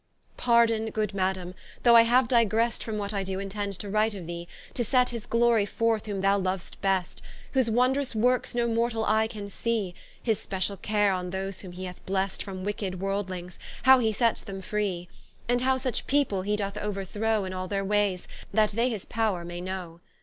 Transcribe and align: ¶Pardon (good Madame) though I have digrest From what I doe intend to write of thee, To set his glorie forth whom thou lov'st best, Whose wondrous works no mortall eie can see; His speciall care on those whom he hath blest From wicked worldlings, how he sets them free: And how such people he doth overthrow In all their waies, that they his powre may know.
¶Pardon 0.35 0.89
(good 0.89 1.13
Madame) 1.13 1.53
though 1.83 1.95
I 1.95 2.01
have 2.01 2.27
digrest 2.27 2.83
From 2.83 2.97
what 2.97 3.13
I 3.13 3.23
doe 3.23 3.37
intend 3.37 3.73
to 3.73 3.87
write 3.87 4.15
of 4.15 4.25
thee, 4.25 4.47
To 4.73 4.83
set 4.83 5.11
his 5.11 5.27
glorie 5.27 5.67
forth 5.67 6.07
whom 6.07 6.21
thou 6.21 6.39
lov'st 6.39 6.81
best, 6.81 7.21
Whose 7.51 7.69
wondrous 7.69 8.15
works 8.15 8.55
no 8.55 8.67
mortall 8.67 9.05
eie 9.05 9.27
can 9.29 9.47
see; 9.47 9.93
His 10.19 10.39
speciall 10.43 10.77
care 10.81 11.11
on 11.13 11.29
those 11.29 11.59
whom 11.59 11.73
he 11.73 11.85
hath 11.85 12.03
blest 12.07 12.41
From 12.41 12.63
wicked 12.63 12.99
worldlings, 12.99 13.59
how 13.83 13.99
he 13.99 14.11
sets 14.11 14.41
them 14.41 14.63
free: 14.63 15.07
And 15.47 15.61
how 15.61 15.77
such 15.77 16.07
people 16.07 16.41
he 16.41 16.55
doth 16.55 16.77
overthrow 16.77 17.45
In 17.45 17.53
all 17.53 17.67
their 17.67 17.85
waies, 17.85 18.25
that 18.51 18.71
they 18.71 18.89
his 18.89 19.05
powre 19.05 19.45
may 19.45 19.61
know. 19.61 19.99